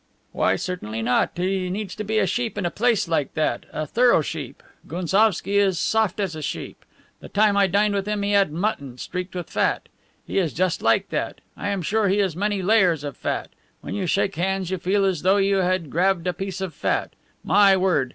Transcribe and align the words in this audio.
"Why, 0.31 0.55
certainly 0.55 1.03
not. 1.03 1.33
He 1.35 1.69
needs 1.69 1.93
to 1.93 2.03
be 2.03 2.17
a 2.17 2.25
sheep 2.25 2.57
in 2.57 2.65
a 2.65 2.71
place 2.71 3.07
like 3.07 3.35
that, 3.35 3.67
a 3.71 3.85
thorough 3.85 4.23
sheep. 4.23 4.63
Gounsovski 4.87 5.59
is 5.59 5.77
soft 5.77 6.19
as 6.19 6.35
a 6.35 6.41
sheep. 6.41 6.83
The 7.19 7.29
time 7.29 7.55
I 7.55 7.67
dined 7.67 7.93
with 7.93 8.07
him 8.07 8.23
he 8.23 8.31
had 8.31 8.51
mutton 8.51 8.97
streaked 8.97 9.35
with 9.35 9.51
fat. 9.51 9.89
He 10.25 10.39
is 10.39 10.53
just 10.53 10.81
like 10.81 11.09
that. 11.09 11.39
I 11.55 11.69
am 11.69 11.83
sure 11.83 12.07
he 12.07 12.19
is 12.19 12.35
mainly 12.35 12.63
layers 12.63 13.03
of 13.03 13.15
fat. 13.15 13.49
When 13.81 13.93
you 13.93 14.07
shake 14.07 14.37
hands 14.37 14.71
you 14.71 14.79
feel 14.79 15.05
as 15.05 15.21
though 15.21 15.37
you 15.37 15.57
had 15.57 15.91
grabbed 15.91 16.25
a 16.25 16.33
piece 16.33 16.61
of 16.61 16.73
fat. 16.73 17.13
My 17.43 17.77
word! 17.77 18.09